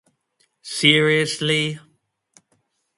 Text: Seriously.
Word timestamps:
Seriously. 0.63 1.79